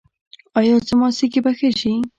ایا 0.57 0.75
زما 0.87 1.07
سږي 1.17 1.39
به 1.45 1.51
ښه 1.57 1.69
شي؟ 1.79 1.93